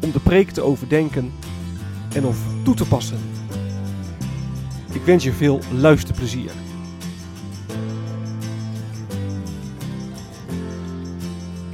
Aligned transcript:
om 0.00 0.12
de 0.12 0.20
preek 0.20 0.50
te 0.50 0.62
overdenken 0.62 1.32
en 2.14 2.24
of 2.24 2.38
toe 2.64 2.74
te 2.74 2.88
passen. 2.88 3.18
Ik 4.92 5.02
wens 5.02 5.24
je 5.24 5.32
veel 5.32 5.60
luisterplezier. 5.72 6.50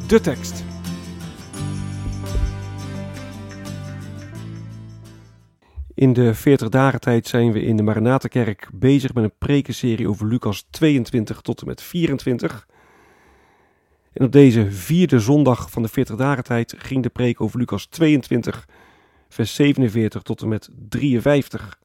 De 0.07 0.21
tekst. 0.21 0.65
In 5.95 6.13
de 6.13 6.35
40 6.35 6.69
dagen 6.69 7.01
tijd 7.01 7.27
zijn 7.27 7.53
we 7.53 7.63
in 7.63 7.77
de 7.77 7.83
Maranatenkerk 7.83 8.69
bezig 8.73 9.15
met 9.15 9.25
een 9.25 9.39
prekenserie 9.39 10.09
over 10.09 10.27
Lucas 10.27 10.67
22 10.71 11.41
tot 11.41 11.61
en 11.61 11.67
met 11.67 11.83
24. 11.83 12.67
En 14.15 14.25
op 14.25 14.33
deze 14.33 14.71
vierde 14.71 15.21
zondag 15.21 15.71
van 15.71 15.83
de 15.83 15.89
40 15.89 16.17
dagen 16.17 16.45
tijd 16.45 16.75
ging 16.79 17.03
de 17.03 17.09
preek 17.09 17.41
over 17.41 17.59
Lucas 17.59 17.87
22, 17.87 18.69
vers 19.29 19.55
47 19.55 20.23
tot 20.23 20.43
en 20.43 20.49
met 20.49 20.69
53. 20.89 21.79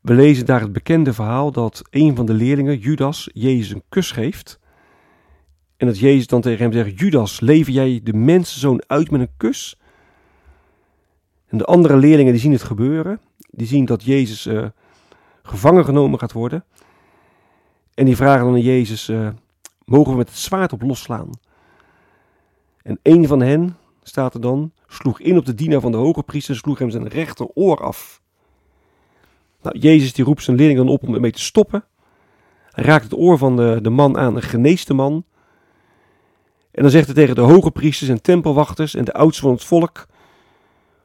We 0.00 0.14
lezen 0.14 0.46
daar 0.46 0.60
het 0.60 0.72
bekende 0.72 1.12
verhaal 1.12 1.52
dat 1.52 1.82
een 1.90 2.16
van 2.16 2.26
de 2.26 2.32
leerlingen, 2.32 2.78
Judas, 2.78 3.30
Jezus 3.32 3.70
een 3.70 3.82
kus 3.88 4.10
geeft. 4.10 4.60
En 5.76 5.86
dat 5.86 5.98
Jezus 5.98 6.26
dan 6.26 6.40
tegen 6.40 6.62
hem 6.62 6.72
zegt: 6.72 6.98
Judas, 6.98 7.40
lever 7.40 7.72
jij 7.72 8.00
de 8.02 8.12
mensenzoon 8.12 8.82
uit 8.86 9.10
met 9.10 9.20
een 9.20 9.32
kus? 9.36 9.78
En 11.46 11.58
de 11.58 11.64
andere 11.64 11.96
leerlingen 11.96 12.32
die 12.32 12.40
zien 12.40 12.52
het 12.52 12.62
gebeuren. 12.62 13.20
Die 13.50 13.66
zien 13.66 13.84
dat 13.84 14.04
Jezus 14.04 14.46
uh, 14.46 14.66
gevangen 15.42 15.84
genomen 15.84 16.18
gaat 16.18 16.32
worden. 16.32 16.64
En 17.94 18.04
die 18.04 18.16
vragen 18.16 18.44
dan 18.44 18.54
aan 18.54 18.60
Jezus: 18.60 19.08
uh, 19.08 19.28
Mogen 19.88 20.10
we 20.12 20.18
met 20.18 20.28
het 20.28 20.38
zwaard 20.38 20.72
op 20.72 20.82
losslaan? 20.82 21.30
En 22.82 22.98
een 23.02 23.26
van 23.26 23.40
hen, 23.40 23.76
staat 24.02 24.34
er 24.34 24.40
dan, 24.40 24.72
sloeg 24.86 25.20
in 25.20 25.36
op 25.36 25.46
de 25.46 25.54
dienaar 25.54 25.80
van 25.80 25.92
de 25.92 25.98
hoge 25.98 26.22
priester 26.22 26.54
en 26.54 26.60
sloeg 26.60 26.78
hem 26.78 26.90
zijn 26.90 27.08
rechteroor 27.08 27.82
af. 27.82 28.20
Nou, 29.62 29.78
Jezus 29.78 30.12
die 30.12 30.24
roept 30.24 30.42
zijn 30.42 30.56
leerlingen 30.56 30.84
dan 30.84 30.94
op 30.94 31.08
om 31.08 31.14
ermee 31.14 31.32
te 31.32 31.40
stoppen. 31.40 31.84
Hij 32.70 32.84
raakt 32.84 33.04
het 33.04 33.14
oor 33.14 33.38
van 33.38 33.56
de, 33.56 33.78
de 33.82 33.90
man 33.90 34.18
aan, 34.18 34.36
een 34.36 34.42
geneeste 34.42 34.94
man. 34.94 35.24
En 36.70 36.82
dan 36.82 36.90
zegt 36.90 37.06
hij 37.06 37.14
tegen 37.14 37.34
de 37.34 37.40
hoge 37.40 37.70
priesters 37.70 38.10
en 38.10 38.22
tempelwachters 38.22 38.94
en 38.94 39.04
de 39.04 39.12
oudsten 39.12 39.44
van 39.44 39.52
het 39.52 39.64
volk: 39.64 40.06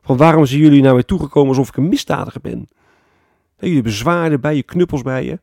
van 0.01 0.17
waarom 0.17 0.45
zijn 0.45 0.61
jullie 0.61 0.81
naar 0.81 0.93
mij 0.93 1.03
toegekomen 1.03 1.49
alsof 1.49 1.67
ik 1.67 1.77
een 1.77 1.89
misdadiger 1.89 2.41
ben? 2.41 2.69
Jullie 3.57 3.75
hebben 3.75 3.93
zwaarden 3.93 4.41
bij 4.41 4.55
je, 4.55 4.63
knuppels 4.63 5.01
bij 5.01 5.25
je. 5.25 5.39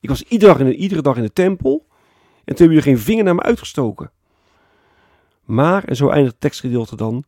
Ik 0.00 0.08
was 0.08 0.22
iedere 0.22 0.52
dag 0.52 0.60
in, 0.60 0.74
iedere 0.74 1.02
dag 1.02 1.16
in 1.16 1.22
de 1.22 1.32
tempel 1.32 1.88
en 2.50 2.56
toen 2.56 2.66
hebben 2.66 2.84
jullie 2.84 2.96
geen 2.96 3.06
vinger 3.06 3.24
naar 3.24 3.34
me 3.34 3.42
uitgestoken. 3.42 4.10
Maar, 5.44 5.84
en 5.84 5.96
zo 5.96 6.08
eindigt 6.08 6.32
het 6.32 6.40
tekstgedeelte 6.40 6.96
dan, 6.96 7.24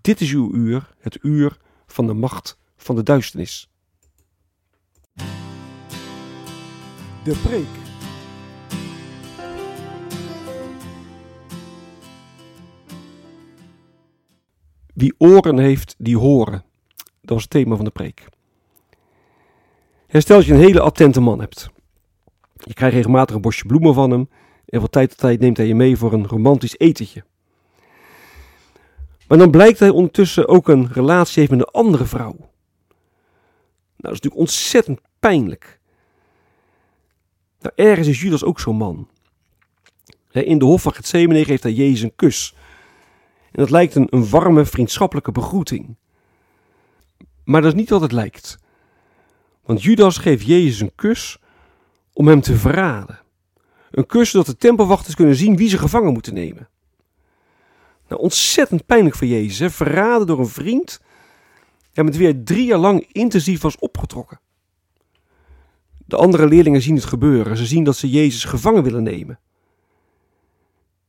dit 0.00 0.20
is 0.20 0.32
uw 0.32 0.54
uur, 0.54 0.94
het 0.98 1.18
uur 1.22 1.56
van 1.86 2.06
de 2.06 2.12
macht 2.12 2.58
van 2.76 2.96
de 2.96 3.02
duisternis. 3.02 3.70
De 7.24 7.40
preek. 7.42 7.66
Wie 14.94 15.14
oren 15.18 15.58
heeft, 15.58 15.94
die 15.98 16.16
horen. 16.16 16.64
Dat 16.96 17.30
was 17.30 17.42
het 17.42 17.50
thema 17.50 17.76
van 17.76 17.84
de 17.84 17.90
preek. 17.90 18.28
Stel 20.08 20.36
dat 20.36 20.46
je 20.46 20.52
een 20.52 20.60
hele 20.60 20.80
attente 20.80 21.20
man 21.20 21.40
hebt. 21.40 21.70
Je 22.54 22.74
krijgt 22.74 22.94
regelmatig 22.94 23.34
een 23.34 23.40
bosje 23.40 23.66
bloemen 23.66 23.94
van 23.94 24.10
hem. 24.10 24.28
En 24.68 24.80
van 24.80 24.90
tijd 24.90 25.08
tot 25.08 25.18
tijd 25.18 25.40
neemt 25.40 25.56
hij 25.56 25.66
je 25.66 25.74
mee 25.74 25.96
voor 25.96 26.12
een 26.12 26.26
romantisch 26.26 26.78
etentje. 26.78 27.24
Maar 29.28 29.38
dan 29.38 29.50
blijkt 29.50 29.78
hij 29.78 29.88
ondertussen 29.88 30.48
ook 30.48 30.68
een 30.68 30.92
relatie 30.92 31.38
heeft 31.38 31.50
met 31.50 31.60
een 31.60 31.82
andere 31.82 32.04
vrouw. 32.04 32.36
Nou, 32.36 32.50
dat 33.96 34.12
is 34.12 34.20
natuurlijk 34.20 34.40
ontzettend 34.40 35.00
pijnlijk. 35.18 35.80
Nou, 37.60 37.72
ergens 37.76 38.08
is 38.08 38.20
Judas 38.20 38.44
ook 38.44 38.60
zo'n 38.60 38.76
man. 38.76 39.08
In 40.30 40.58
de 40.58 40.64
hof 40.64 40.82
van 40.82 40.94
Gethsemane 40.94 41.44
geeft 41.44 41.62
hij 41.62 41.72
Jezus 41.72 42.02
een 42.02 42.16
kus. 42.16 42.54
En 43.52 43.62
dat 43.62 43.70
lijkt 43.70 43.94
een, 43.94 44.06
een 44.10 44.28
warme, 44.28 44.64
vriendschappelijke 44.64 45.32
begroeting. 45.32 45.96
Maar 47.44 47.62
dat 47.62 47.72
is 47.72 47.78
niet 47.78 47.90
wat 47.90 48.00
het 48.00 48.12
lijkt. 48.12 48.58
Want 49.64 49.82
Judas 49.82 50.18
geeft 50.18 50.46
Jezus 50.46 50.80
een 50.80 50.94
kus 50.94 51.38
om 52.12 52.28
hem 52.28 52.40
te 52.40 52.56
verraden. 52.56 53.18
Een 53.90 54.06
kus 54.06 54.30
zodat 54.30 54.46
de 54.46 54.56
tempelwachters 54.56 55.14
kunnen 55.14 55.34
zien 55.34 55.56
wie 55.56 55.68
ze 55.68 55.78
gevangen 55.78 56.12
moeten 56.12 56.34
nemen. 56.34 56.68
Nou, 58.08 58.20
ontzettend 58.20 58.86
pijnlijk 58.86 59.16
voor 59.16 59.26
Jezus, 59.26 59.74
verraden 59.74 60.26
door 60.26 60.38
een 60.38 60.48
vriend 60.48 61.00
ja, 61.98 62.02
met 62.02 62.16
wie 62.16 62.26
hij 62.26 62.40
drie 62.44 62.66
jaar 62.66 62.78
lang 62.78 63.06
intensief 63.12 63.60
was 63.60 63.78
opgetrokken. 63.78 64.40
De 66.06 66.16
andere 66.16 66.48
leerlingen 66.48 66.82
zien 66.82 66.94
het 66.94 67.04
gebeuren. 67.04 67.56
Ze 67.56 67.66
zien 67.66 67.84
dat 67.84 67.96
ze 67.96 68.10
Jezus 68.10 68.44
gevangen 68.44 68.82
willen 68.82 69.02
nemen. 69.02 69.38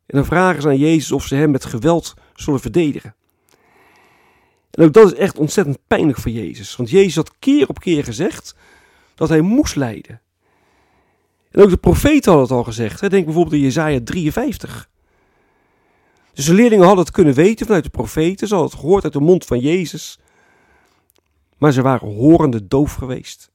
En 0.06 0.18
dan 0.18 0.26
vragen 0.26 0.62
ze 0.62 0.68
aan 0.68 0.78
Jezus 0.78 1.12
of 1.12 1.26
ze 1.26 1.36
hem 1.36 1.52
met 1.52 1.66
geweld 1.66 2.14
zullen 2.36 2.60
verdedigen. 2.60 3.16
En 4.72 4.84
ook 4.84 4.94
dat 4.94 5.12
is 5.12 5.18
echt 5.18 5.38
ontzettend 5.38 5.78
pijnlijk 5.88 6.18
voor 6.18 6.32
Jezus. 6.32 6.76
Want 6.76 6.90
Jezus 6.90 7.16
had 7.16 7.40
keer 7.40 7.68
op 7.68 7.80
keer 7.80 8.04
gezegd 8.04 8.56
dat 9.16 9.30
hij 9.30 9.42
moest 9.42 9.76
lijden. 9.76 10.22
En 11.52 11.62
ook 11.62 11.70
de 11.70 11.78
profeten 11.78 12.32
hadden 12.32 12.42
het 12.42 12.58
al 12.58 12.64
gezegd. 12.64 13.00
Denk 13.00 13.26
bijvoorbeeld 13.26 13.56
in 13.56 13.62
Jezaja 13.62 14.00
53. 14.04 14.90
Dus 16.34 16.46
de 16.46 16.54
leerlingen 16.54 16.86
hadden 16.86 17.06
het 17.06 17.14
kunnen 17.14 17.34
weten 17.34 17.66
vanuit 17.66 17.84
de 17.84 17.90
profeten. 17.90 18.48
Ze 18.48 18.54
hadden 18.54 18.72
het 18.72 18.82
gehoord 18.82 19.04
uit 19.04 19.14
de 19.14 19.20
mond 19.20 19.46
van 19.46 19.60
Jezus. 19.60 20.20
Maar 21.58 21.72
ze 21.72 21.82
waren 21.82 22.16
horende 22.16 22.68
doof 22.68 22.94
geweest. 22.94 23.52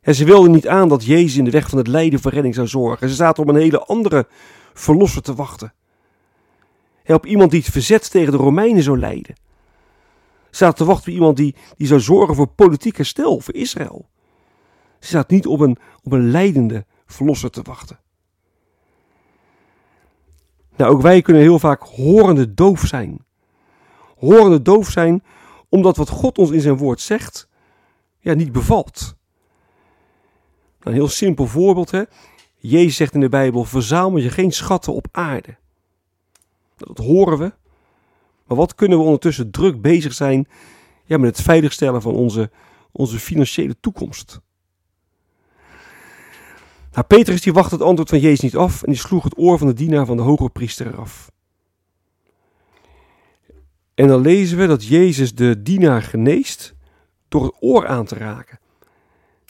En 0.00 0.14
ze 0.14 0.24
wilden 0.24 0.50
niet 0.50 0.68
aan 0.68 0.88
dat 0.88 1.04
Jezus 1.04 1.36
in 1.36 1.44
de 1.44 1.50
weg 1.50 1.68
van 1.68 1.78
het 1.78 1.86
lijden 1.86 2.20
voor 2.20 2.32
redding 2.32 2.54
zou 2.54 2.66
zorgen. 2.66 3.08
Ze 3.08 3.14
zaten 3.14 3.42
op 3.42 3.48
een 3.48 3.60
hele 3.60 3.84
andere 3.84 4.26
verlosser 4.72 5.22
te 5.22 5.34
wachten. 5.34 5.72
Op 7.06 7.26
iemand 7.26 7.50
die 7.50 7.60
het 7.60 7.70
verzet 7.70 8.10
tegen 8.10 8.32
de 8.32 8.38
Romeinen 8.38 8.82
zou 8.82 8.98
leiden. 8.98 9.34
Ze 10.50 10.56
zaten 10.56 10.76
te 10.76 10.84
wachten 10.84 11.08
op 11.08 11.18
iemand 11.18 11.36
die, 11.36 11.54
die 11.76 11.86
zou 11.86 12.00
zorgen 12.00 12.34
voor 12.34 12.46
politiek 12.46 12.96
herstel 12.96 13.40
voor 13.40 13.54
Israël. 13.54 14.08
Ze 15.02 15.08
zaten 15.08 15.34
niet 15.34 15.46
op 15.46 15.60
een, 15.60 15.76
op 16.02 16.12
een 16.12 16.30
leidende 16.30 16.84
verlosser 17.06 17.50
te 17.50 17.62
wachten. 17.62 18.00
Nou, 20.76 20.92
ook 20.92 21.02
wij 21.02 21.22
kunnen 21.22 21.42
heel 21.42 21.58
vaak 21.58 21.82
horende 21.82 22.54
doof 22.54 22.80
zijn. 22.80 23.24
Horende 24.16 24.62
doof 24.62 24.90
zijn 24.90 25.22
omdat 25.68 25.96
wat 25.96 26.08
God 26.08 26.38
ons 26.38 26.50
in 26.50 26.60
zijn 26.60 26.76
woord 26.76 27.00
zegt, 27.00 27.48
ja, 28.18 28.34
niet 28.34 28.52
bevalt. 28.52 29.16
Een 30.80 30.92
heel 30.92 31.08
simpel 31.08 31.46
voorbeeld, 31.46 31.90
hè. 31.90 32.02
Jezus 32.56 32.96
zegt 32.96 33.14
in 33.14 33.20
de 33.20 33.28
Bijbel: 33.28 33.64
verzamel 33.64 34.18
je 34.18 34.30
geen 34.30 34.52
schatten 34.52 34.94
op 34.94 35.06
aarde. 35.10 35.56
Dat 36.76 36.98
horen 36.98 37.38
we. 37.38 37.52
Maar 38.46 38.56
wat 38.56 38.74
kunnen 38.74 38.98
we 38.98 39.04
ondertussen 39.04 39.50
druk 39.50 39.80
bezig 39.80 40.12
zijn 40.12 40.48
ja, 41.04 41.18
met 41.18 41.36
het 41.36 41.44
veiligstellen 41.44 42.02
van 42.02 42.14
onze, 42.14 42.50
onze 42.92 43.18
financiële 43.18 43.76
toekomst? 43.80 44.40
Nou, 46.92 47.06
Petrus 47.06 47.40
die 47.40 47.52
wachtte 47.52 47.74
het 47.74 47.84
antwoord 47.84 48.08
van 48.08 48.18
Jezus 48.18 48.40
niet 48.40 48.56
af 48.56 48.82
en 48.82 48.90
die 48.92 49.00
sloeg 49.00 49.24
het 49.24 49.38
oor 49.38 49.58
van 49.58 49.66
de 49.66 49.72
dienaar 49.72 50.06
van 50.06 50.16
de 50.16 50.22
hoge 50.22 50.48
priester 50.48 50.86
eraf. 50.86 51.30
En 53.94 54.08
dan 54.08 54.20
lezen 54.20 54.58
we 54.58 54.66
dat 54.66 54.86
Jezus 54.86 55.34
de 55.34 55.62
dienaar 55.62 56.02
geneest 56.02 56.74
door 57.28 57.44
het 57.44 57.56
oor 57.60 57.86
aan 57.86 58.04
te 58.04 58.14
raken. 58.14 58.58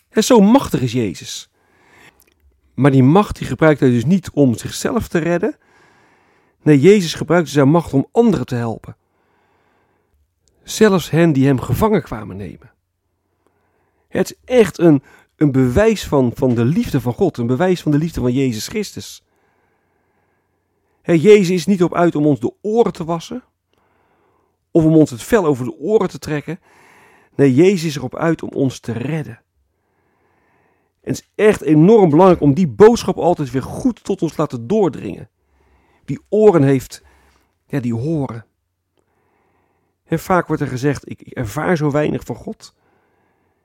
En 0.08 0.24
zo 0.24 0.40
machtig 0.40 0.80
is 0.80 0.92
Jezus. 0.92 1.50
Maar 2.74 2.90
die 2.90 3.02
macht 3.02 3.38
die 3.38 3.46
gebruikt 3.46 3.80
hij 3.80 3.90
dus 3.90 4.04
niet 4.04 4.30
om 4.30 4.54
zichzelf 4.54 5.08
te 5.08 5.18
redden. 5.18 5.56
Nee, 6.62 6.80
Jezus 6.80 7.14
gebruikte 7.14 7.50
zijn 7.50 7.68
macht 7.68 7.92
om 7.92 8.06
anderen 8.12 8.46
te 8.46 8.54
helpen. 8.54 8.96
Zelfs 10.62 11.10
hen 11.10 11.32
die 11.32 11.46
hem 11.46 11.60
gevangen 11.60 12.02
kwamen 12.02 12.36
nemen. 12.36 12.72
Het 14.08 14.30
is 14.30 14.54
echt 14.56 14.78
een, 14.78 15.02
een 15.42 15.52
bewijs 15.52 16.06
van, 16.06 16.32
van 16.34 16.54
de 16.54 16.64
liefde 16.64 17.00
van 17.00 17.12
God, 17.12 17.36
een 17.36 17.46
bewijs 17.46 17.82
van 17.82 17.92
de 17.92 17.98
liefde 17.98 18.20
van 18.20 18.32
Jezus 18.32 18.68
Christus. 18.68 19.24
He, 21.02 21.12
Jezus 21.12 21.50
is 21.50 21.66
niet 21.66 21.82
op 21.82 21.94
uit 21.94 22.14
om 22.14 22.26
ons 22.26 22.40
de 22.40 22.54
oren 22.60 22.92
te 22.92 23.04
wassen, 23.04 23.44
of 24.70 24.84
om 24.84 24.96
ons 24.96 25.10
het 25.10 25.22
vel 25.22 25.44
over 25.44 25.64
de 25.64 25.78
oren 25.78 26.08
te 26.08 26.18
trekken. 26.18 26.60
Nee, 27.34 27.54
Jezus 27.54 27.84
is 27.84 27.96
erop 27.96 28.16
uit 28.16 28.42
om 28.42 28.48
ons 28.48 28.80
te 28.80 28.92
redden. 28.92 29.40
En 31.00 31.12
het 31.12 31.20
is 31.20 31.30
echt 31.34 31.60
enorm 31.60 32.10
belangrijk 32.10 32.40
om 32.40 32.54
die 32.54 32.68
boodschap 32.68 33.16
altijd 33.16 33.50
weer 33.50 33.62
goed 33.62 34.04
tot 34.04 34.22
ons 34.22 34.34
te 34.34 34.40
laten 34.40 34.66
doordringen. 34.66 35.30
Wie 36.04 36.20
oren 36.28 36.62
heeft, 36.62 37.02
ja, 37.66 37.80
die 37.80 37.94
horen. 37.94 38.46
En 40.04 40.18
vaak 40.18 40.46
wordt 40.46 40.62
er 40.62 40.68
gezegd, 40.68 41.10
ik 41.10 41.20
ervaar 41.20 41.76
zo 41.76 41.90
weinig 41.90 42.24
van 42.24 42.36
God. 42.36 42.74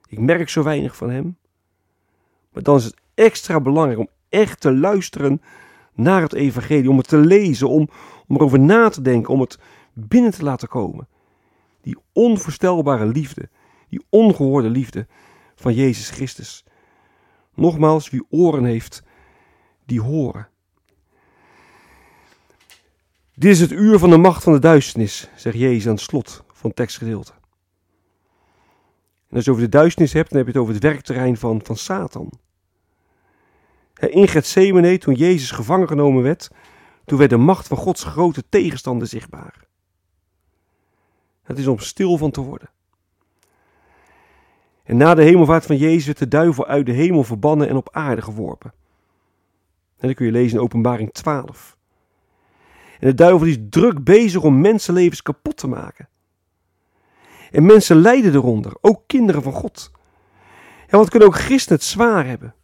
Ik 0.08 0.20
merk 0.20 0.50
zo 0.50 0.64
weinig 0.64 0.96
van 0.96 1.10
Hem. 1.10 1.38
Maar 2.52 2.64
dan 2.64 2.76
is 2.76 2.84
het 2.84 2.96
extra 3.14 3.60
belangrijk 3.60 4.00
om 4.00 4.10
echt 4.30 4.62
te 4.62 4.74
luisteren 4.74 5.42
naar 5.94 6.22
het 6.22 6.34
evangelie. 6.34 6.90
Om 6.90 6.98
het 6.98 7.08
te 7.08 7.18
lezen, 7.18 7.70
om, 7.70 7.90
om 8.28 8.36
erover 8.36 8.60
na 8.60 8.90
te 8.90 9.02
denken, 9.02 9.34
om 9.34 9.40
het 9.40 9.60
binnen 9.94 10.32
te 10.32 10.44
laten 10.44 10.68
komen. 10.68 11.08
Die 11.82 11.98
onvoorstelbare 12.14 13.06
liefde, 13.06 13.50
die 13.90 14.06
ongehoorde 14.10 14.70
liefde 14.70 15.08
van 15.56 15.74
Jezus 15.74 16.10
Christus. 16.10 16.66
Nogmaals, 17.54 18.10
wie 18.10 18.26
oren 18.30 18.66
heeft, 18.66 19.04
die 19.86 20.02
horen. 20.02 20.48
Dit 23.34 23.52
is 23.52 23.60
het 23.60 23.72
uur 23.72 24.00
van 24.00 24.10
de 24.10 24.18
macht 24.18 24.44
van 24.44 24.54
de 24.54 24.60
duisternis, 24.60 25.30
zegt 25.36 25.58
Jezus 25.58 25.88
aan 25.88 25.94
het 25.94 26.02
slot 26.02 26.44
van 26.54 26.70
het 26.70 26.76
tekstgedeelte. 26.76 27.37
En 29.30 29.36
als 29.36 29.46
je 29.46 29.52
over 29.52 29.64
de 29.64 29.70
duisternis 29.70 30.14
hebt, 30.14 30.30
dan 30.30 30.38
heb 30.38 30.48
je 30.48 30.54
het 30.54 30.62
over 30.62 30.74
het 30.74 30.84
werkterrein 30.84 31.38
van, 31.38 31.62
van 31.64 31.76
Satan. 31.76 32.32
In 33.94 34.28
Gethsemane, 34.28 34.98
toen 34.98 35.14
Jezus 35.14 35.52
gevangen 35.52 35.88
genomen 35.88 36.24
werd, 36.24 36.50
toen 37.06 37.18
werd 37.18 37.30
de 37.30 37.38
macht 37.38 37.68
van 37.68 37.78
Gods 37.78 38.04
grote 38.04 38.44
tegenstander 38.50 39.08
zichtbaar. 39.08 39.66
Het 41.44 41.58
is 41.58 41.68
om 41.68 41.80
stil 41.80 42.18
van 42.18 42.32
te 42.32 42.42
worden. 42.42 42.70
En 44.84 44.98
na 44.98 45.14
de 45.14 45.24
hemelvaart 45.24 45.66
van 45.66 45.78
Jezus 45.78 46.06
werd 46.06 46.18
de 46.18 46.28
duivel 46.28 46.66
uit 46.66 46.86
de 46.86 46.92
hemel 46.92 47.24
verbannen 47.24 47.70
en 47.70 47.76
op 47.76 47.90
aarde 47.92 48.22
geworpen. 48.22 48.74
En 49.98 50.08
dat 50.08 50.16
kun 50.16 50.26
je 50.26 50.32
lezen 50.32 50.58
in 50.58 50.64
Openbaring 50.64 51.14
12. 51.14 51.78
En 53.00 53.08
de 53.08 53.14
duivel 53.14 53.48
is 53.48 53.58
druk 53.70 54.04
bezig 54.04 54.44
om 54.44 54.62
mensenlevens 54.62 55.22
kapot 55.22 55.58
te 55.58 55.68
maken. 55.68 56.10
En 57.52 57.66
mensen 57.66 57.96
lijden 57.96 58.34
eronder, 58.34 58.78
ook 58.82 59.04
kinderen 59.08 59.44
van 59.44 59.54
God. 59.54 59.92
En 60.88 60.98
wat 60.98 61.10
kunnen 61.10 61.28
ook 61.28 61.40
christenen 61.40 61.80
het 61.80 61.88
zwaar 61.88 62.26
hebben. 62.26 62.56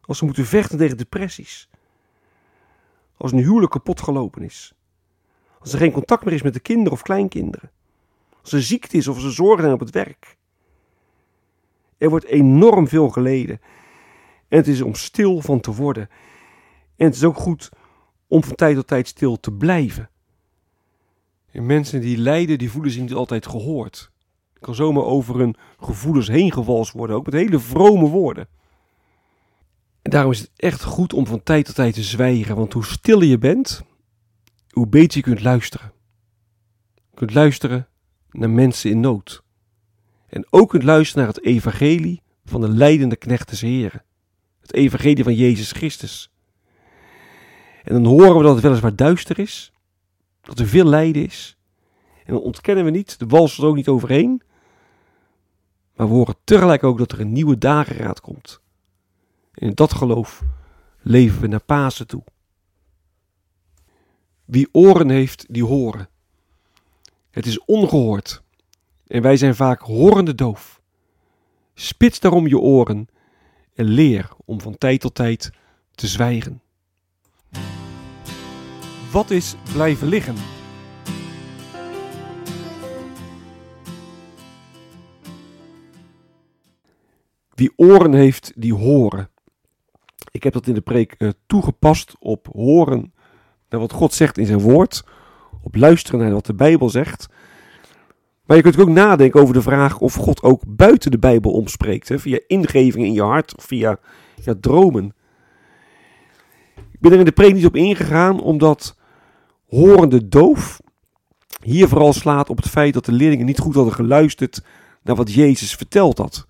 Als 0.00 0.18
ze 0.18 0.24
moeten 0.24 0.46
vechten 0.46 0.78
tegen 0.78 0.96
depressies. 0.96 1.68
Als 3.16 3.32
een 3.32 3.38
huwelijk 3.38 3.70
kapot 3.70 4.00
gelopen 4.00 4.42
is. 4.42 4.74
Als 5.58 5.72
er 5.72 5.78
geen 5.78 5.92
contact 5.92 6.24
meer 6.24 6.34
is 6.34 6.42
met 6.42 6.54
de 6.54 6.60
kinderen 6.60 6.92
of 6.92 7.02
kleinkinderen. 7.02 7.70
Als 8.42 8.52
er 8.52 8.62
ziekte 8.62 8.96
is 8.96 9.08
of 9.08 9.20
ze 9.20 9.30
zorgen 9.30 9.60
zijn 9.60 9.72
op 9.72 9.80
het 9.80 9.90
werk. 9.90 10.36
Er 11.98 12.10
wordt 12.10 12.24
enorm 12.24 12.88
veel 12.88 13.08
geleden. 13.08 13.60
En 14.48 14.58
het 14.58 14.68
is 14.68 14.80
om 14.80 14.94
stil 14.94 15.40
van 15.40 15.60
te 15.60 15.74
worden. 15.74 16.08
En 16.96 17.06
het 17.06 17.14
is 17.14 17.24
ook 17.24 17.36
goed 17.36 17.70
om 18.26 18.44
van 18.44 18.54
tijd 18.54 18.76
tot 18.76 18.86
tijd 18.86 19.08
stil 19.08 19.40
te 19.40 19.52
blijven. 19.52 20.10
En 21.56 21.66
mensen 21.66 22.00
die 22.00 22.18
lijden, 22.18 22.58
die 22.58 22.70
voelen 22.70 22.90
zich 22.90 23.00
niet 23.00 23.12
altijd 23.12 23.46
gehoord. 23.46 24.10
Ik 24.54 24.60
kan 24.60 24.74
zomaar 24.74 25.04
over 25.04 25.38
hun 25.38 25.56
gevoelens 25.80 26.28
heen 26.28 26.52
gewalst 26.52 26.92
worden, 26.92 27.16
ook 27.16 27.24
met 27.24 27.34
hele 27.34 27.58
vrome 27.58 28.08
woorden. 28.08 28.48
En 30.02 30.10
daarom 30.10 30.32
is 30.32 30.38
het 30.38 30.50
echt 30.56 30.82
goed 30.82 31.12
om 31.12 31.26
van 31.26 31.42
tijd 31.42 31.64
tot 31.64 31.74
tijd 31.74 31.94
te 31.94 32.02
zwijgen, 32.02 32.56
want 32.56 32.72
hoe 32.72 32.84
stiller 32.84 33.28
je 33.28 33.38
bent, 33.38 33.82
hoe 34.70 34.86
beter 34.86 35.16
je 35.16 35.22
kunt 35.22 35.42
luisteren. 35.42 35.92
Je 36.94 37.16
kunt 37.16 37.34
luisteren 37.34 37.88
naar 38.30 38.50
mensen 38.50 38.90
in 38.90 39.00
nood. 39.00 39.42
En 40.28 40.46
ook 40.50 40.68
kunt 40.68 40.82
luisteren 40.82 41.24
naar 41.24 41.34
het 41.34 41.44
evangelie 41.44 42.22
van 42.44 42.60
de 42.60 42.68
leidende 42.68 43.16
knecht 43.16 43.48
des 43.48 43.60
Heren. 43.60 44.04
Het 44.60 44.72
evangelie 44.74 45.24
van 45.24 45.34
Jezus 45.34 45.72
Christus. 45.72 46.30
En 47.84 47.94
dan 47.94 48.04
horen 48.04 48.36
we 48.36 48.42
dat 48.42 48.54
het 48.54 48.62
weliswaar 48.62 48.96
duister 48.96 49.38
is, 49.38 49.70
dat 50.46 50.58
er 50.58 50.66
veel 50.66 50.84
lijden 50.84 51.24
is. 51.24 51.56
En 52.24 52.32
dan 52.32 52.42
ontkennen 52.42 52.84
we 52.84 52.90
niet, 52.90 53.18
de 53.18 53.26
wals 53.26 53.58
er 53.58 53.64
ook 53.64 53.74
niet 53.74 53.88
overheen. 53.88 54.42
Maar 55.94 56.08
we 56.08 56.12
horen 56.12 56.36
tegelijk 56.44 56.84
ook 56.84 56.98
dat 56.98 57.12
er 57.12 57.20
een 57.20 57.32
nieuwe 57.32 57.58
dageraad 57.58 58.20
komt. 58.20 58.60
En 59.52 59.66
in 59.68 59.74
dat 59.74 59.92
geloof 59.92 60.42
leven 61.00 61.40
we 61.40 61.46
naar 61.46 61.62
Pasen 61.62 62.06
toe. 62.06 62.22
Wie 64.44 64.68
oren 64.72 65.10
heeft, 65.10 65.44
die 65.48 65.64
horen. 65.64 66.08
Het 67.30 67.46
is 67.46 67.64
ongehoord. 67.64 68.42
En 69.06 69.22
wij 69.22 69.36
zijn 69.36 69.54
vaak 69.54 69.80
horende 69.80 70.34
doof. 70.34 70.80
Spits 71.74 72.20
daarom 72.20 72.46
je 72.46 72.58
oren 72.58 73.08
en 73.74 73.84
leer 73.84 74.28
om 74.44 74.60
van 74.60 74.78
tijd 74.78 75.00
tot 75.00 75.14
tijd 75.14 75.50
te 75.94 76.06
zwijgen. 76.06 76.60
Wat 79.12 79.30
is 79.30 79.56
blijven 79.72 80.08
liggen? 80.08 80.34
Wie 87.54 87.72
oren 87.76 88.12
heeft, 88.12 88.52
die 88.56 88.74
horen. 88.74 89.30
Ik 90.30 90.42
heb 90.42 90.52
dat 90.52 90.66
in 90.66 90.74
de 90.74 90.80
preek 90.80 91.14
uh, 91.18 91.30
toegepast 91.46 92.14
op 92.18 92.48
horen 92.52 93.12
naar 93.68 93.80
wat 93.80 93.92
God 93.92 94.14
zegt 94.14 94.38
in 94.38 94.46
zijn 94.46 94.60
woord. 94.60 95.04
Op 95.62 95.74
luisteren 95.74 96.20
naar 96.20 96.32
wat 96.32 96.46
de 96.46 96.54
Bijbel 96.54 96.90
zegt. 96.90 97.28
Maar 98.44 98.56
je 98.56 98.62
kunt 98.62 98.78
ook 98.78 98.88
nadenken 98.88 99.40
over 99.40 99.54
de 99.54 99.62
vraag 99.62 99.98
of 99.98 100.14
God 100.14 100.42
ook 100.42 100.62
buiten 100.66 101.10
de 101.10 101.18
Bijbel 101.18 101.52
omspreekt. 101.52 102.08
Hè, 102.08 102.18
via 102.18 102.40
ingevingen 102.46 103.06
in 103.06 103.12
je 103.12 103.22
hart 103.22 103.56
of 103.56 103.64
via, 103.64 103.98
via 104.40 104.54
dromen. 104.60 105.14
Ik 106.96 107.02
ben 107.02 107.12
er 107.12 107.18
in 107.18 107.24
de 107.24 107.32
preek 107.32 107.54
niet 107.54 107.66
op 107.66 107.76
ingegaan, 107.76 108.40
omdat 108.40 108.96
horende 109.66 110.28
doof 110.28 110.80
hier 111.62 111.88
vooral 111.88 112.12
slaat 112.12 112.50
op 112.50 112.56
het 112.56 112.68
feit 112.68 112.94
dat 112.94 113.04
de 113.04 113.12
leerlingen 113.12 113.46
niet 113.46 113.58
goed 113.58 113.74
hadden 113.74 113.94
geluisterd 113.94 114.62
naar 115.02 115.16
wat 115.16 115.32
Jezus 115.32 115.74
verteld 115.74 116.18
had. 116.18 116.46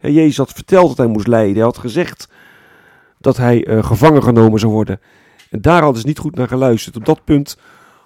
Jezus 0.00 0.36
had 0.36 0.52
verteld 0.52 0.88
dat 0.88 0.96
hij 0.96 1.06
moest 1.06 1.26
lijden. 1.26 1.54
Hij 1.54 1.64
had 1.64 1.78
gezegd 1.78 2.28
dat 3.18 3.36
hij 3.36 3.66
uh, 3.66 3.84
gevangen 3.84 4.22
genomen 4.22 4.60
zou 4.60 4.72
worden. 4.72 5.00
En 5.50 5.60
daar 5.60 5.82
hadden 5.82 6.00
ze 6.00 6.06
niet 6.06 6.18
goed 6.18 6.34
naar 6.34 6.48
geluisterd. 6.48 6.96
Op 6.96 7.04
dat 7.04 7.24
punt 7.24 7.58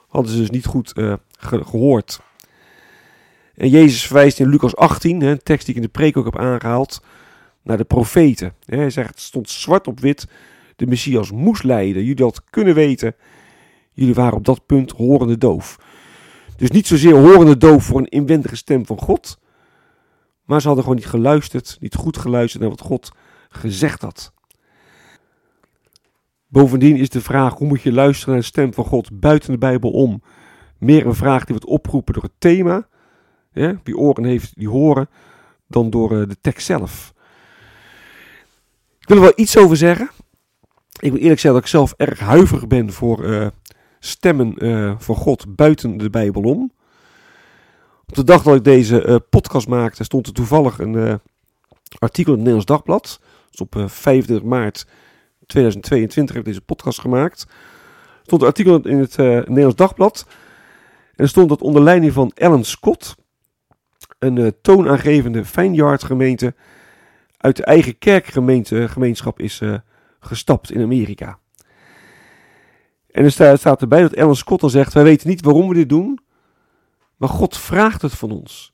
hadden 0.08 0.32
ze 0.32 0.38
dus 0.38 0.50
niet 0.50 0.66
goed 0.66 0.92
ge 1.38 1.64
gehoord. 1.64 2.20
En 3.54 3.68
Jezus 3.68 4.06
verwijst 4.06 4.38
in 4.38 4.48
Lucas 4.48 4.76
18, 4.76 5.20
hè, 5.20 5.30
een 5.30 5.42
tekst 5.42 5.66
die 5.66 5.74
ik 5.74 5.80
in 5.80 5.86
de 5.86 5.98
preek 5.98 6.16
ook 6.16 6.24
heb 6.24 6.38
aangehaald, 6.38 7.02
naar 7.62 7.76
de 7.76 7.84
profeten. 7.84 8.54
Hij 8.64 8.90
zegt, 8.90 9.08
het 9.08 9.20
stond 9.20 9.50
zwart 9.50 9.86
op 9.86 10.00
wit, 10.00 10.26
de 10.76 10.86
Messias 10.86 11.30
moest 11.30 11.64
lijden. 11.64 12.04
Jullie 12.04 12.24
hadden 12.24 12.42
kunnen 12.50 12.74
weten, 12.74 13.14
jullie 13.92 14.14
waren 14.14 14.36
op 14.36 14.44
dat 14.44 14.66
punt 14.66 14.90
horende 14.90 15.38
doof. 15.38 15.78
Dus 16.56 16.70
niet 16.70 16.86
zozeer 16.86 17.14
horende 17.14 17.56
doof 17.56 17.84
voor 17.84 17.98
een 17.98 18.08
inwendige 18.08 18.56
stem 18.56 18.86
van 18.86 18.98
God, 18.98 19.38
maar 20.44 20.60
ze 20.60 20.66
hadden 20.66 20.84
gewoon 20.84 20.98
niet 20.98 21.08
geluisterd, 21.08 21.76
niet 21.80 21.94
goed 21.94 22.16
geluisterd 22.16 22.62
naar 22.62 22.70
wat 22.70 22.80
God 22.80 23.12
gezegd 23.48 24.02
had. 24.02 24.32
Bovendien 26.46 26.96
is 26.96 27.08
de 27.08 27.20
vraag 27.20 27.54
hoe 27.54 27.68
moet 27.68 27.82
je 27.82 27.92
luisteren 27.92 28.32
naar 28.32 28.42
de 28.42 28.48
stem 28.48 28.74
van 28.74 28.84
God 28.84 29.20
buiten 29.20 29.52
de 29.52 29.58
Bijbel 29.58 29.90
om 29.90 30.22
meer 30.78 31.06
een 31.06 31.14
vraag 31.14 31.44
die 31.44 31.56
wordt 31.56 31.70
opgeroepen 31.70 32.14
door 32.14 32.22
het 32.22 32.32
thema. 32.38 32.88
Ja, 33.52 33.80
wie 33.82 33.96
oren 33.96 34.24
heeft, 34.24 34.52
die 34.54 34.68
horen, 34.68 35.08
dan 35.66 35.90
door 35.90 36.12
uh, 36.12 36.28
de 36.28 36.36
tekst 36.40 36.66
zelf. 36.66 37.12
Ik 38.98 39.08
wil 39.08 39.16
er 39.16 39.22
wel 39.22 39.32
iets 39.36 39.56
over 39.56 39.76
zeggen. 39.76 40.10
Ik 41.02 41.10
wil 41.10 41.20
eerlijk 41.20 41.40
zeggen 41.40 41.60
dat 41.60 41.62
ik 41.62 41.76
zelf 41.76 41.94
erg 41.96 42.18
huiverig 42.18 42.66
ben 42.66 42.92
voor 42.92 43.24
uh, 43.24 43.46
stemmen 43.98 44.54
uh, 44.58 44.94
van 44.98 45.16
God 45.16 45.56
buiten 45.56 45.96
de 45.96 46.10
Bijbel 46.10 46.42
om. 46.42 46.72
Op 48.06 48.14
de 48.14 48.24
dag 48.24 48.42
dat 48.42 48.54
ik 48.54 48.64
deze 48.64 49.06
uh, 49.06 49.16
podcast 49.30 49.68
maakte, 49.68 50.04
stond 50.04 50.26
er 50.26 50.32
toevallig 50.32 50.78
een 50.78 51.20
artikel 51.98 52.32
in 52.32 52.38
het 52.38 52.48
Nederlands 52.48 52.66
Dagblad. 52.66 53.20
Dus 53.50 53.60
op 53.60 53.74
uh, 53.74 53.88
25 53.88 54.48
maart 54.48 54.86
2022 55.46 56.34
heb 56.34 56.44
ik 56.44 56.48
deze 56.48 56.64
podcast 56.64 57.00
gemaakt. 57.00 57.46
Stond 58.22 58.40
een 58.40 58.48
artikel 58.48 58.80
in 58.80 58.98
het 58.98 59.16
Nederlands 59.16 59.76
Dagblad. 59.76 60.26
En 61.16 61.28
stond 61.28 61.48
dat 61.48 61.62
onder 61.62 61.82
leiding 61.82 62.12
van 62.12 62.32
Alan 62.34 62.64
Scott, 62.64 63.14
een 64.18 64.54
toonaangevende 64.62 65.44
Vineyard 65.44 66.04
gemeente, 66.04 66.54
uit 67.36 67.56
de 67.56 67.64
eigen 67.64 67.98
kerkgemeenschap 67.98 69.40
is 69.40 69.60
gestapt 70.22 70.72
in 70.72 70.82
Amerika. 70.82 71.38
En 73.10 73.24
er 73.24 73.30
staat, 73.30 73.80
erbij 73.80 74.00
dat 74.00 74.16
Alan 74.16 74.36
Scott 74.36 74.60
dan 74.60 74.70
zegt: 74.70 74.92
Wij 74.92 75.02
weten 75.02 75.28
niet 75.28 75.44
waarom 75.44 75.68
we 75.68 75.74
dit 75.74 75.88
doen, 75.88 76.18
maar 77.16 77.28
God 77.28 77.58
vraagt 77.58 78.02
het 78.02 78.12
van 78.12 78.30
ons. 78.30 78.72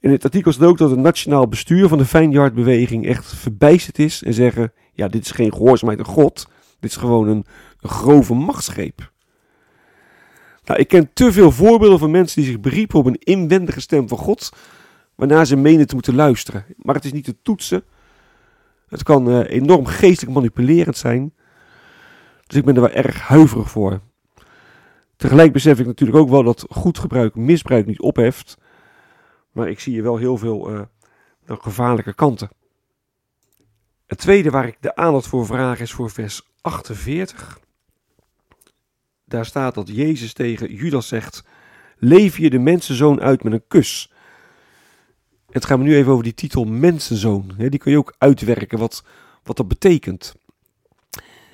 In 0.00 0.10
het 0.10 0.24
artikel 0.24 0.52
staat 0.52 0.68
ook 0.68 0.78
dat 0.78 0.90
het 0.90 0.98
nationaal 0.98 1.48
bestuur 1.48 1.88
van 1.88 1.98
de 1.98 2.04
Vineyard-beweging 2.04 3.06
echt 3.06 3.34
verbijsterd 3.34 3.98
is 3.98 4.22
en 4.22 4.34
zeggen: 4.34 4.72
Ja, 4.92 5.08
dit 5.08 5.24
is 5.24 5.30
geen 5.30 5.52
gehoorzaamheid 5.52 5.98
aan 5.98 6.14
God, 6.14 6.48
dit 6.78 6.90
is 6.90 6.96
gewoon 6.96 7.28
een, 7.28 7.44
een 7.80 7.90
grove 7.90 8.34
machtsgreep. 8.34 9.12
Nou, 10.64 10.80
ik 10.80 10.88
ken 10.88 11.10
te 11.12 11.32
veel 11.32 11.52
voorbeelden 11.52 11.98
van 11.98 12.10
mensen 12.10 12.42
die 12.42 12.50
zich 12.50 12.60
beriepen 12.60 12.98
op 12.98 13.06
een 13.06 13.18
inwendige 13.18 13.80
stem 13.80 14.08
van 14.08 14.18
God, 14.18 14.52
waarna 15.14 15.44
ze 15.44 15.56
menen 15.56 15.86
te 15.86 15.94
moeten 15.94 16.14
luisteren. 16.14 16.64
Maar 16.76 16.94
het 16.94 17.04
is 17.04 17.12
niet 17.12 17.24
te 17.24 17.36
toetsen. 17.42 17.82
Het 18.90 19.02
kan 19.02 19.28
uh, 19.28 19.50
enorm 19.50 19.86
geestelijk 19.86 20.34
manipulerend 20.34 20.96
zijn. 20.96 21.34
Dus 22.46 22.56
ik 22.56 22.64
ben 22.64 22.74
er 22.74 22.80
wel 22.80 22.90
erg 22.90 23.20
huiverig 23.20 23.70
voor. 23.70 24.00
Tegelijk 25.16 25.52
besef 25.52 25.78
ik 25.78 25.86
natuurlijk 25.86 26.18
ook 26.18 26.28
wel 26.28 26.42
dat 26.42 26.66
goed 26.70 26.98
gebruik 26.98 27.34
misbruik 27.34 27.86
niet 27.86 28.00
opheft. 28.00 28.58
Maar 29.52 29.68
ik 29.68 29.80
zie 29.80 29.92
hier 29.92 30.02
wel 30.02 30.16
heel 30.16 30.36
veel 30.36 30.72
uh, 30.72 30.80
gevaarlijke 31.46 32.14
kanten. 32.14 32.50
Het 34.06 34.18
tweede 34.18 34.50
waar 34.50 34.66
ik 34.66 34.76
de 34.80 34.96
aandacht 34.96 35.26
voor 35.26 35.46
vraag 35.46 35.80
is 35.80 35.92
voor 35.92 36.10
vers 36.10 36.42
48. 36.60 37.60
Daar 39.24 39.46
staat 39.46 39.74
dat 39.74 39.88
Jezus 39.88 40.32
tegen 40.32 40.74
Judas 40.74 41.08
zegt: 41.08 41.44
Leef 41.98 42.38
je 42.38 42.50
de 42.50 42.58
mensenzoon 42.58 43.20
uit 43.20 43.42
met 43.42 43.52
een 43.52 43.64
kus. 43.68 44.12
Het 45.50 45.64
gaat 45.64 45.78
me 45.78 45.84
nu 45.84 45.96
even 45.96 46.12
over 46.12 46.24
die 46.24 46.34
titel 46.34 46.64
mensenzoon. 46.64 47.54
Die 47.56 47.78
kun 47.78 47.90
je 47.90 47.98
ook 47.98 48.14
uitwerken 48.18 48.78
wat, 48.78 49.04
wat 49.42 49.56
dat 49.56 49.68
betekent. 49.68 50.34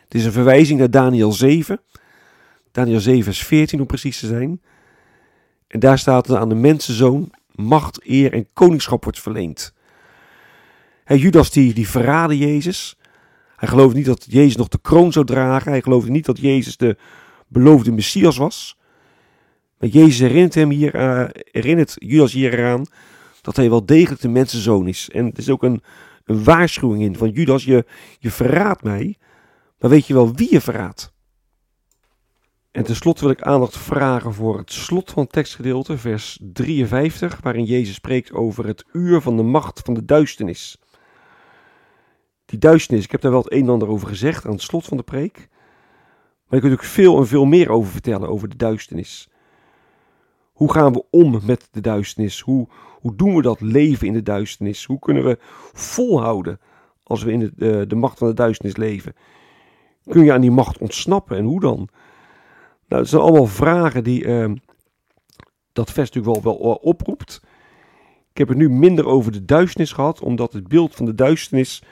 Het 0.02 0.14
is 0.14 0.24
een 0.24 0.32
verwijzing 0.32 0.78
naar 0.78 0.90
Daniel 0.90 1.32
7. 1.32 1.80
Daniel 2.72 3.00
7 3.00 3.24
vers 3.24 3.44
14 3.44 3.80
om 3.80 3.86
precies 3.86 4.18
te 4.18 4.26
zijn. 4.26 4.60
En 5.66 5.80
daar 5.80 5.98
staat 5.98 6.34
aan 6.34 6.48
de 6.48 6.54
mensenzoon 6.54 7.30
macht, 7.54 8.00
eer 8.02 8.32
en 8.32 8.48
koningschap 8.52 9.04
wordt 9.04 9.20
verleend. 9.20 9.74
Judas 11.04 11.50
die, 11.50 11.74
die 11.74 11.88
verraadde 11.88 12.38
Jezus. 12.38 12.98
Hij 13.56 13.68
geloofde 13.68 13.96
niet 13.96 14.06
dat 14.06 14.26
Jezus 14.28 14.56
nog 14.56 14.68
de 14.68 14.78
kroon 14.82 15.12
zou 15.12 15.24
dragen. 15.24 15.70
Hij 15.70 15.82
geloofde 15.82 16.10
niet 16.10 16.24
dat 16.24 16.38
Jezus 16.38 16.76
de 16.76 16.96
beloofde 17.48 17.92
Messias 17.92 18.36
was. 18.36 18.78
Maar 19.78 19.88
Jezus 19.88 20.18
herinnert, 20.18 20.54
hem 20.54 20.70
hier, 20.70 20.94
uh, 20.94 21.24
herinnert 21.50 21.94
Judas 21.98 22.32
hier 22.32 22.52
eraan 22.52 22.86
dat 23.46 23.56
hij 23.56 23.70
wel 23.70 23.86
degelijk 23.86 24.20
de 24.20 24.28
mensenzoon 24.28 24.88
is. 24.88 25.10
En 25.10 25.26
er 25.26 25.38
is 25.38 25.50
ook 25.50 25.62
een, 25.62 25.82
waarschuwing 26.24 27.02
in 27.02 27.16
van 27.16 27.30
Judas, 27.30 27.64
je, 27.64 27.84
je 28.18 28.30
verraadt 28.30 28.82
mij, 28.82 29.16
maar 29.78 29.90
weet 29.90 30.06
je 30.06 30.14
wel 30.14 30.34
wie 30.34 30.52
je 30.52 30.60
verraadt? 30.60 31.12
En 32.70 32.84
tenslotte 32.84 33.20
wil 33.20 33.30
ik 33.30 33.42
aandacht 33.42 33.76
vragen 33.76 34.34
voor 34.34 34.58
het 34.58 34.72
slot 34.72 35.10
van 35.10 35.22
het 35.22 35.32
tekstgedeelte, 35.32 35.98
vers 35.98 36.38
53, 36.52 37.38
waarin 37.42 37.64
Jezus 37.64 37.94
spreekt 37.94 38.32
over 38.32 38.66
het 38.66 38.84
uur 38.92 39.20
van 39.20 39.36
de 39.36 39.42
macht 39.42 39.80
van 39.80 39.94
de 39.94 40.04
duisternis. 40.04 40.78
Die 42.44 42.58
duisternis, 42.58 43.04
ik 43.04 43.10
heb 43.10 43.20
daar 43.20 43.30
wel 43.30 43.42
het 43.42 43.52
een 43.52 43.62
en 43.62 43.68
ander 43.68 43.88
over 43.88 44.08
gezegd 44.08 44.46
aan 44.46 44.52
het 44.52 44.62
slot 44.62 44.84
van 44.84 44.96
de 44.96 45.02
preek. 45.02 45.36
Maar 45.36 46.58
ik 46.58 46.60
kan 46.60 46.70
natuurlijk 46.70 46.88
veel 46.88 47.18
en 47.18 47.26
veel 47.26 47.44
meer 47.44 47.70
over 47.70 47.92
vertellen, 47.92 48.28
over 48.28 48.48
de 48.48 48.56
duisternis. 48.56 49.28
Hoe 50.56 50.72
gaan 50.72 50.92
we 50.92 51.04
om 51.10 51.40
met 51.42 51.68
de 51.70 51.80
duisternis? 51.80 52.40
Hoe, 52.40 52.68
hoe 53.00 53.14
doen 53.16 53.34
we 53.34 53.42
dat 53.42 53.60
leven 53.60 54.06
in 54.06 54.12
de 54.12 54.22
duisternis? 54.22 54.84
Hoe 54.84 54.98
kunnen 54.98 55.24
we 55.24 55.38
volhouden 55.72 56.60
als 57.02 57.22
we 57.22 57.32
in 57.32 57.38
de, 57.38 57.52
de, 57.56 57.84
de 57.86 57.94
macht 57.94 58.18
van 58.18 58.28
de 58.28 58.34
duisternis 58.34 58.76
leven? 58.76 59.14
Kun 60.04 60.24
je 60.24 60.32
aan 60.32 60.40
die 60.40 60.50
macht 60.50 60.78
ontsnappen 60.78 61.36
en 61.36 61.44
hoe 61.44 61.60
dan? 61.60 61.76
Nou, 62.88 63.02
dat 63.02 63.08
zijn 63.08 63.22
allemaal 63.22 63.46
vragen 63.46 64.04
die 64.04 64.24
uh, 64.24 64.52
dat 65.72 65.92
vers 65.92 66.10
natuurlijk 66.10 66.44
wel, 66.44 66.58
wel 66.58 66.74
oproept. 66.74 67.40
Ik 68.30 68.38
heb 68.38 68.48
het 68.48 68.56
nu 68.56 68.70
minder 68.70 69.06
over 69.06 69.32
de 69.32 69.44
duisternis 69.44 69.92
gehad, 69.92 70.20
omdat 70.20 70.52
het 70.52 70.68
beeld 70.68 70.94
van 70.94 71.06
de 71.06 71.14
duisternis 71.14 71.82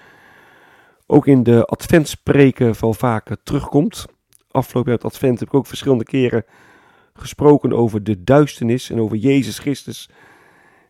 ook 1.07 1.27
in 1.27 1.43
de 1.43 1.65
adventspreken 1.65 2.75
wel 2.81 2.95
vaak 2.95 3.37
terugkomt. 3.43 4.07
Afgelopen 4.51 4.91
jaar 4.91 5.01
het 5.01 5.13
advent 5.13 5.39
heb 5.39 5.49
ik 5.49 5.55
ook 5.55 5.67
verschillende 5.67 6.05
keren 6.05 6.45
gesproken 7.19 7.73
over 7.73 8.03
de 8.03 8.25
duisternis 8.25 8.91
en 8.91 9.01
over 9.01 9.17
Jezus 9.17 9.59
Christus 9.59 10.09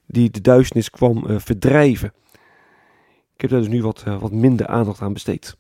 die 0.06 0.30
de 0.30 0.40
duisternis 0.40 0.90
kwam 0.90 1.24
uh, 1.26 1.38
verdrijven. 1.38 2.12
Ik 3.34 3.40
heb 3.40 3.50
daar 3.50 3.60
dus 3.60 3.68
nu 3.68 3.82
wat, 3.82 4.04
uh, 4.08 4.20
wat 4.20 4.32
minder 4.32 4.66
aandacht 4.66 5.00
aan 5.00 5.12
besteed. 5.12 5.56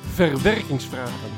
Verwerkingsvragen. 0.00 1.30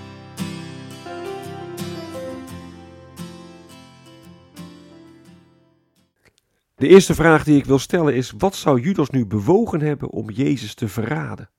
De 6.75 6.89
eerste 6.89 7.15
vraag 7.15 7.45
die 7.45 7.59
ik 7.59 7.65
wil 7.65 7.79
stellen 7.79 8.15
is: 8.15 8.33
wat 8.39 8.55
zou 8.55 8.81
Judas 8.81 9.11
nu 9.11 9.27
bewogen 9.27 9.81
hebben 9.81 10.11
om 10.11 10.31
Jezus 10.31 10.75
te 10.75 10.89
verraden? 10.89 11.51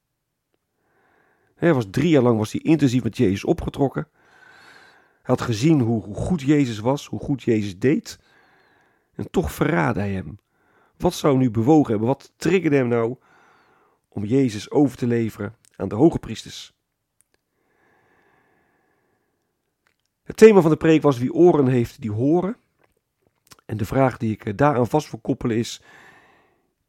Hij 1.64 1.74
was 1.74 1.86
drie 1.92 2.10
jaar 2.10 2.22
lang 2.22 2.38
was 2.38 2.52
hij 2.52 2.62
intensief 2.62 3.04
met 3.04 3.18
Jezus 3.18 3.44
opgetrokken. 3.44 4.08
Hij 5.12 5.36
had 5.36 5.42
gezien 5.42 5.80
hoe, 5.80 6.04
hoe 6.04 6.16
goed 6.16 6.42
Jezus 6.42 6.80
was, 6.80 7.06
hoe 7.08 7.20
goed 7.20 7.44
Jezus 7.44 7.80
deed. 7.80 8.20
En 9.16 9.32
toch 9.32 9.52
verraadde 9.52 10.00
hij 10.00 10.12
hem. 10.12 10.40
Wat 10.98 11.14
zou 11.14 11.38
nu 11.38 11.52
bewogen 11.52 11.90
hebben? 11.90 12.08
Wat 12.08 12.34
triggerde 12.36 12.76
hem 12.76 12.88
nou 12.88 13.16
om 14.08 14.26
Jezus 14.26 14.72
over 14.72 14.98
te 14.98 15.08
leveren 15.08 15.56
aan 15.76 15.88
de 15.88 15.96
hoge 15.96 16.20
priesters? 16.20 16.74
Het 20.24 20.38
thema 20.38 20.62
van 20.62 20.72
de 20.72 20.78
preek 20.78 21.02
was 21.02 21.18
wie 21.18 21.34
oren 21.34 21.68
heeft, 21.68 22.02
die 22.02 22.12
horen. 22.12 22.58
En 23.66 23.78
de 23.78 23.86
vraag 23.86 24.18
die 24.18 24.32
ik 24.32 24.58
daaraan 24.58 24.88
vast 24.88 25.12
wil 25.12 25.20
koppelen 25.20 25.58
is: 25.58 25.82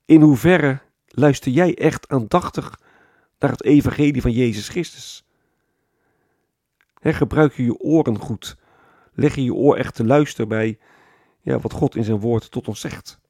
in 0.04 0.20
hoeverre 0.20 0.80
luister 1.06 1.52
jij 1.52 1.78
echt 1.78 2.08
aandachtig 2.08 2.82
naar 3.44 3.52
het 3.52 3.64
evangelie 3.64 4.22
van 4.22 4.32
Jezus 4.32 4.68
Christus? 4.68 5.24
gebruik 7.00 7.54
je 7.54 7.64
je 7.64 7.78
oren 7.78 8.18
goed? 8.18 8.56
Leg 9.12 9.34
je 9.34 9.44
je 9.44 9.54
oor 9.54 9.76
echt 9.76 9.94
te 9.94 10.04
luisteren 10.04 10.48
bij 10.48 10.78
ja, 11.40 11.58
wat 11.58 11.72
God 11.72 11.96
in 11.96 12.04
zijn 12.04 12.20
woord 12.20 12.50
tot 12.50 12.68
ons 12.68 12.80
zegt? 12.80 13.20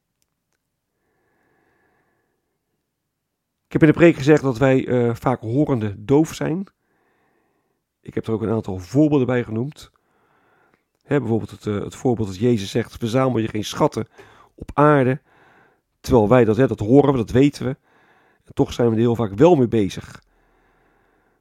Ik 3.67 3.73
heb 3.73 3.83
in 3.83 3.89
de 3.89 3.95
preek 3.95 4.17
gezegd 4.17 4.43
dat 4.43 4.59
wij 4.59 4.87
uh, 4.87 5.15
vaak 5.15 5.41
horende 5.41 6.05
doof 6.05 6.35
zijn. 6.35 6.67
Ik 8.01 8.15
heb 8.15 8.27
er 8.27 8.33
ook 8.33 8.43
een 8.43 8.51
aantal 8.51 8.79
voorbeelden 8.79 9.27
bij 9.27 9.45
genoemd. 9.45 9.91
Hè, 11.03 11.19
bijvoorbeeld 11.19 11.51
het, 11.51 11.65
uh, 11.65 11.81
het, 11.81 11.95
voorbeeld 11.95 12.29
dat 12.29 12.39
Jezus 12.39 12.71
zegt: 12.71 12.97
verzamel 12.97 13.39
je 13.39 13.49
geen 13.49 13.65
schatten 13.65 14.09
op 14.55 14.71
aarde. 14.75 15.21
Terwijl 16.01 16.29
wij 16.29 16.45
dat, 16.45 16.57
hè, 16.57 16.67
dat 16.67 16.81
horen 16.81 17.13
we, 17.13 17.19
dat 17.19 17.31
weten 17.31 17.67
we. 17.67 17.77
Toch 18.53 18.73
zijn 18.73 18.89
we 18.89 18.95
er 18.95 19.01
heel 19.01 19.17
vaak 19.17 19.35
wel 19.35 19.55
mee 19.55 19.69
bezig. 19.69 20.23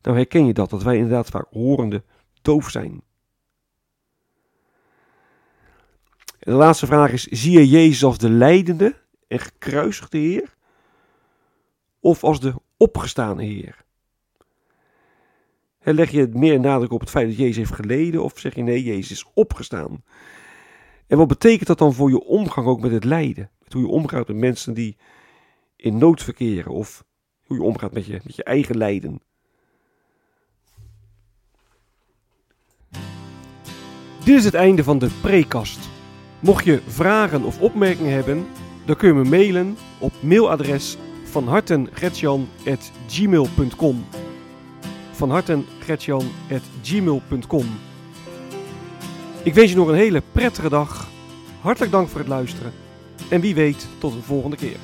Nou 0.02 0.16
herken 0.16 0.46
je 0.46 0.54
dat, 0.54 0.70
dat 0.70 0.84
wij 0.84 0.96
inderdaad 0.96 1.30
vaak 1.30 1.46
horende 1.52 2.04
doof 2.42 2.70
zijn. 2.70 3.02
De 6.40 6.52
laatste 6.52 6.86
vraag 6.86 7.12
is: 7.12 7.24
zie 7.24 7.52
je 7.52 7.68
Jezus 7.68 8.04
als 8.04 8.18
de 8.18 8.30
leidende 8.30 8.96
en 9.28 9.40
gekruisigde 9.40 10.18
Heer? 10.18 10.56
Of 12.00 12.24
als 12.24 12.40
de 12.40 12.54
opgestane 12.78 13.44
Heer? 13.44 13.84
leg 15.84 16.12
je 16.12 16.30
meer 16.34 16.60
nadruk 16.60 16.92
op 16.92 17.00
het 17.00 17.10
feit 17.10 17.28
dat 17.28 17.38
Jezus 17.38 17.58
heeft 17.58 17.74
geleden, 17.74 18.24
of 18.24 18.40
zeg 18.40 18.56
je 18.56 18.64
nee, 18.64 18.84
Jezus 18.84 19.12
is 19.12 19.32
opgestaan? 19.34 20.04
En 21.08 21.18
wat 21.18 21.28
betekent 21.28 21.68
dat 21.68 21.78
dan 21.78 21.94
voor 21.94 22.10
je 22.10 22.24
omgang 22.24 22.68
ook 22.68 22.82
met 22.82 22.92
het 22.92 23.04
lijden? 23.04 23.50
Met 23.64 23.74
hoe 23.74 23.82
je 23.82 23.88
omgaat 23.88 24.28
met 24.28 24.38
mensen 24.38 24.74
die 24.74 24.98
in 25.84 25.98
nood 25.98 26.24
verkeren, 26.24 26.72
of 26.72 27.04
hoe 27.46 27.58
je 27.58 27.64
omgaat 27.64 27.94
met 27.94 28.06
je, 28.06 28.20
met 28.24 28.36
je 28.36 28.44
eigen 28.44 28.78
lijden? 28.78 29.22
Dit 34.24 34.38
is 34.38 34.46
het 34.46 34.54
einde 34.54 34.84
van 34.84 35.00
de 35.00 35.10
prekast. 35.22 35.90
Mocht 36.40 36.66
je 36.66 36.82
vragen 36.88 37.44
of 37.44 37.62
opmerkingen 37.62 38.14
hebben, 38.14 38.46
dan 38.86 38.96
kun 38.96 39.08
je 39.08 39.14
me 39.14 39.24
mailen 39.30 39.78
op 40.00 40.14
mailadres 40.22 40.98
van 41.24 41.48
hartengretjan.gmail.com 41.48 44.06
van 45.12 45.30
hartengretjan.gmail.com 45.30 47.66
Ik 49.44 49.54
wens 49.54 49.70
je 49.70 49.76
nog 49.76 49.88
een 49.88 49.96
hele 49.96 50.22
prettige 50.32 50.70
dag. 50.70 51.08
Hartelijk 51.62 51.92
dank 51.92 52.10
voor 52.10 52.20
het 52.20 52.30
luisteren. 52.30 52.72
En 53.30 53.42
wie 53.42 53.56
weet 53.56 53.88
tot 54.00 54.14
een 54.14 54.22
volgende 54.22 54.56
keer. 54.56 54.78